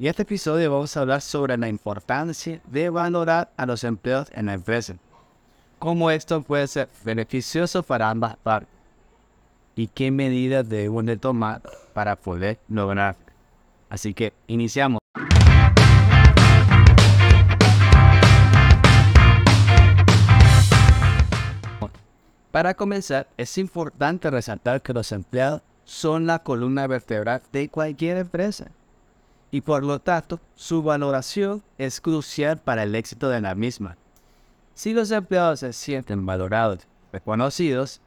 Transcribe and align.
En 0.00 0.06
este 0.06 0.22
episodio 0.22 0.70
vamos 0.70 0.96
a 0.96 1.00
hablar 1.00 1.20
sobre 1.20 1.58
la 1.58 1.68
importancia 1.68 2.60
de 2.68 2.88
valorar 2.88 3.50
a 3.56 3.66
los 3.66 3.82
empleados 3.82 4.28
en 4.32 4.46
la 4.46 4.54
empresa. 4.54 4.94
Cómo 5.80 6.12
esto 6.12 6.40
puede 6.40 6.68
ser 6.68 6.88
beneficioso 7.02 7.82
para 7.82 8.08
ambas 8.08 8.36
partes. 8.36 8.72
Y 9.74 9.88
qué 9.88 10.12
medidas 10.12 10.68
debemos 10.68 11.04
de 11.04 11.16
tomar 11.16 11.62
para 11.94 12.14
poder 12.14 12.60
lograr. 12.68 13.16
Así 13.90 14.14
que 14.14 14.32
iniciamos. 14.46 15.00
Para 22.52 22.74
comenzar, 22.74 23.26
es 23.36 23.58
importante 23.58 24.30
resaltar 24.30 24.80
que 24.80 24.92
los 24.92 25.10
empleados 25.10 25.62
son 25.82 26.28
la 26.28 26.38
columna 26.38 26.86
vertebral 26.86 27.42
de 27.50 27.68
cualquier 27.68 28.18
empresa 28.18 28.70
y 29.50 29.60
por 29.60 29.84
lo 29.84 29.98
tanto 29.98 30.40
su 30.54 30.82
valoración 30.82 31.62
es 31.78 32.00
crucial 32.00 32.58
para 32.58 32.82
el 32.82 32.94
éxito 32.94 33.28
de 33.28 33.40
la 33.40 33.54
misma. 33.54 33.96
Si 34.74 34.92
los 34.92 35.10
empleados 35.10 35.60
se 35.60 35.72
sienten 35.72 36.24
valorados, 36.26 36.86
reconocidos, 37.12 38.00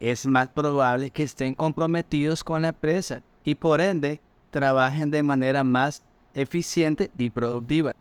es 0.00 0.26
más 0.26 0.48
probable 0.48 1.10
que 1.10 1.22
estén 1.22 1.54
comprometidos 1.54 2.44
con 2.44 2.62
la 2.62 2.68
empresa 2.68 3.22
y 3.44 3.54
por 3.54 3.80
ende 3.80 4.20
trabajen 4.50 5.10
de 5.10 5.22
manera 5.22 5.64
más 5.64 6.02
eficiente 6.34 7.10
y 7.18 7.30
productiva. 7.30 7.94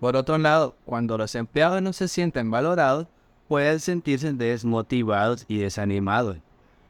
Por 0.00 0.16
otro 0.16 0.38
lado, 0.38 0.76
cuando 0.86 1.18
los 1.18 1.34
empleados 1.34 1.82
no 1.82 1.92
se 1.92 2.08
sienten 2.08 2.50
valorados, 2.50 3.06
pueden 3.48 3.80
sentirse 3.80 4.32
desmotivados 4.32 5.44
y 5.46 5.58
desanimados, 5.58 6.38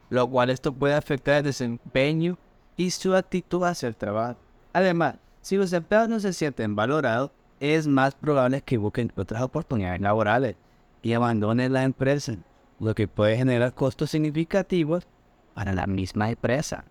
lo 0.09 0.29
cual 0.29 0.49
esto 0.49 0.71
puede 0.71 0.93
afectar 0.93 1.35
el 1.35 1.43
desempeño 1.43 2.37
y 2.77 2.91
su 2.91 3.15
actitud 3.15 3.63
hacia 3.63 3.89
el 3.89 3.95
trabajo. 3.95 4.37
Además, 4.73 5.15
si 5.41 5.57
los 5.57 5.73
empleados 5.73 6.09
no 6.09 6.19
se 6.19 6.33
sienten 6.33 6.75
valorados, 6.75 7.31
es 7.59 7.87
más 7.87 8.15
probable 8.15 8.61
que 8.61 8.77
busquen 8.77 9.11
otras 9.15 9.41
oportunidades 9.41 10.01
laborales 10.01 10.55
y 11.01 11.13
abandonen 11.13 11.73
la 11.73 11.83
empresa, 11.83 12.35
lo 12.79 12.95
que 12.95 13.07
puede 13.07 13.37
generar 13.37 13.73
costos 13.73 14.11
significativos 14.11 15.07
para 15.53 15.73
la 15.73 15.87
misma 15.87 16.29
empresa. 16.29 16.85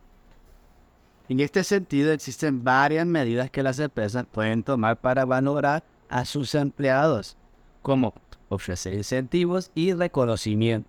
En 1.28 1.40
este 1.40 1.62
sentido, 1.62 2.12
existen 2.12 2.64
varias 2.64 3.06
medidas 3.06 3.50
que 3.50 3.62
las 3.62 3.78
empresas 3.78 4.26
pueden 4.30 4.62
tomar 4.62 5.00
para 5.00 5.24
valorar 5.24 5.84
a 6.08 6.24
sus 6.24 6.54
empleados, 6.56 7.36
como 7.82 8.14
ofrecer 8.48 8.94
incentivos 8.94 9.70
y 9.74 9.92
reconocimiento, 9.92 10.88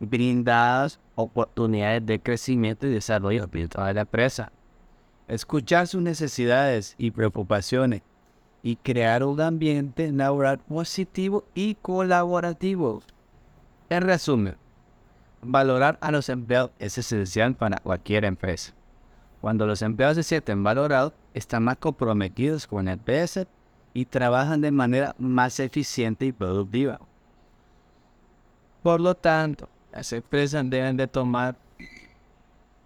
brindadas 0.00 1.00
oportunidades 1.14 2.04
de 2.04 2.20
crecimiento 2.20 2.86
y 2.86 2.90
desarrollo 2.90 3.46
dentro 3.46 3.84
de 3.84 3.94
la 3.94 4.00
empresa, 4.02 4.52
escuchar 5.28 5.86
sus 5.86 6.02
necesidades 6.02 6.94
y 6.98 7.10
preocupaciones 7.10 8.02
y 8.62 8.76
crear 8.76 9.22
un 9.24 9.40
ambiente 9.40 10.10
laboral 10.10 10.58
positivo 10.58 11.44
y 11.54 11.76
colaborativo. 11.76 13.02
En 13.88 14.02
resumen, 14.02 14.56
valorar 15.42 15.98
a 16.00 16.10
los 16.10 16.28
empleados 16.28 16.72
es 16.78 16.98
esencial 16.98 17.54
para 17.54 17.78
cualquier 17.78 18.24
empresa. 18.24 18.74
Cuando 19.40 19.66
los 19.66 19.82
empleados 19.82 20.16
se 20.16 20.22
sienten 20.22 20.64
valorados, 20.64 21.12
están 21.34 21.64
más 21.64 21.76
comprometidos 21.76 22.66
con 22.66 22.86
la 22.86 22.92
empresa 22.92 23.46
y 23.94 24.06
trabajan 24.06 24.60
de 24.60 24.70
manera 24.70 25.14
más 25.18 25.60
eficiente 25.60 26.26
y 26.26 26.32
productiva. 26.32 27.00
Por 28.82 29.00
lo 29.00 29.14
tanto, 29.14 29.68
las 29.92 30.12
empresas 30.12 30.68
deben 30.68 30.96
de 30.96 31.06
tomar 31.06 31.56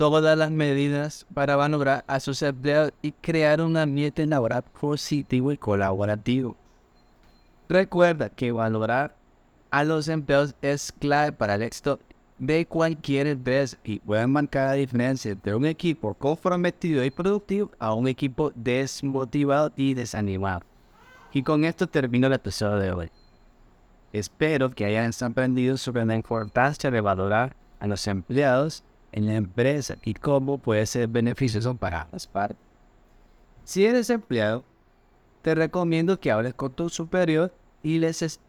todas 0.00 0.38
las 0.38 0.50
medidas 0.50 1.26
para 1.34 1.56
valorar 1.56 2.04
a 2.06 2.20
sus 2.20 2.40
empleados 2.40 2.90
y 3.02 3.12
crear 3.12 3.60
un 3.60 3.76
ambiente 3.76 4.24
laboral 4.24 4.62
positivo 4.62 5.52
y 5.52 5.58
colaborativo. 5.58 6.56
Recuerda 7.68 8.30
que 8.30 8.50
valorar 8.50 9.14
a 9.70 9.84
los 9.84 10.08
empleados 10.08 10.54
es 10.62 10.90
clave 10.90 11.32
para 11.32 11.56
el 11.56 11.60
éxito 11.60 12.00
de 12.38 12.64
cualquier 12.64 13.26
empresa 13.26 13.76
y 13.84 13.98
puede 13.98 14.26
marcar 14.26 14.69
la 14.69 14.72
diferencia 14.72 15.32
entre 15.32 15.54
un 15.54 15.66
equipo 15.66 16.14
comprometido 16.14 17.04
y 17.04 17.10
productivo 17.10 17.70
a 17.78 17.92
un 17.92 18.08
equipo 18.08 18.52
desmotivado 18.54 19.70
y 19.76 19.92
desanimado. 19.92 20.62
Y 21.30 21.42
con 21.42 21.66
esto 21.66 21.86
termino 21.86 22.26
el 22.26 22.32
episodio 22.32 22.78
de 22.78 22.91
hoy. 22.91 23.10
Espero 24.14 24.70
que 24.70 24.86
hayan 24.86 25.12
aprendido 25.20 25.76
sobre 25.76 26.06
la 26.06 26.16
importancia 26.16 26.91
de 26.91 27.02
valorar 27.02 27.54
a 27.80 27.86
los 27.86 28.06
empleados 28.06 28.82
en 29.12 29.26
la 29.26 29.34
empresa 29.34 29.97
y 30.04 30.15
cómo 30.15 30.59
puede 30.59 30.87
ser 30.87 31.09
beneficioso 31.09 31.75
para 31.75 32.03
ambas 32.03 32.26
partes. 32.26 32.59
Si 33.65 33.84
eres 33.84 34.10
empleado, 34.10 34.65
te 35.43 35.54
recomiendo 35.54 36.21
que 36.21 36.31
hables 36.31 36.54
con 36.54 36.72
tu 36.72 36.88
superior 36.88 37.53
y 37.82 37.99
les, 37.99 38.41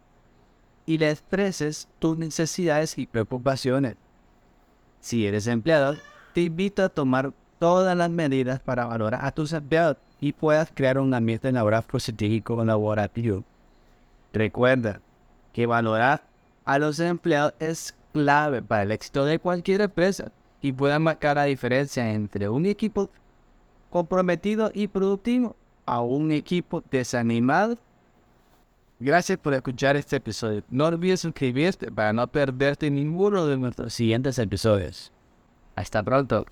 y 0.86 0.98
le 0.98 1.12
expreses 1.12 1.88
tus 2.00 2.18
necesidades 2.18 2.98
y 2.98 3.06
preocupaciones. 3.06 3.96
Si 5.00 5.26
eres 5.26 5.48
empleado, 5.48 5.96
te 6.34 6.42
invito 6.42 6.84
a 6.84 6.90
tomar 6.90 7.34
todas 7.60 7.96
las 7.96 8.10
medidas 8.10 8.60
para 8.60 8.86
valorar 8.86 9.24
a 9.24 9.32
tus 9.32 9.54
empleados 9.54 9.98
y 10.20 10.34
puedas 10.34 10.72
crear 10.74 11.00
un 11.00 11.14
ambiente 11.14 11.52
laboral 11.52 11.84
positivo 11.84 12.34
y 12.34 12.42
colaborativo. 12.42 13.44
Recuerda 14.34 15.02
que 15.54 15.66
valorar 15.66 16.24
a 16.66 16.80
los 16.80 17.00
empleados 17.00 17.54
es 17.60 17.96
clave 18.14 18.62
para 18.62 18.84
el 18.84 18.92
éxito 18.92 19.26
de 19.26 19.40
cualquier 19.40 19.82
empresa 19.82 20.32
y 20.62 20.72
puede 20.72 20.98
marcar 21.00 21.38
la 21.38 21.46
diferencia 21.46 22.12
entre 22.12 22.50
un 22.50 22.66
equipo 22.66 23.10
comprometido 23.90 24.72
y 24.74 24.88
productivo 24.88 25.56
a 25.86 26.02
un 26.02 26.32
equipo 26.32 26.84
desanimado. 26.90 27.78
Gracias 29.00 29.40
por 29.40 29.54
escuchar 29.54 29.96
este 29.96 30.18
episodio. 30.18 30.64
No 30.70 30.86
olvides 30.86 31.22
suscribirte 31.22 31.92
para 31.92 32.14
no 32.14 32.28
perderte 32.28 32.92
ninguno 32.92 33.48
de 33.48 33.58
nuestros 33.58 33.94
siguientes 33.94 34.38
episodios. 34.38 35.12
Hasta 35.76 36.04
pronto. 36.04 36.46